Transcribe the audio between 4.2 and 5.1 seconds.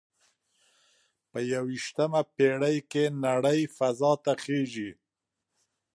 ته خیږي